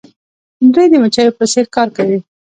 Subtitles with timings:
[0.73, 2.19] دوی د مچیو په څیر کار کوي.